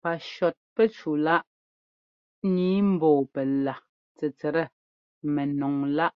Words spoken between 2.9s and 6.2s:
ḿbɔ́ɔ pɛla tsɛtsɛt mɛnɔŋláꞌ.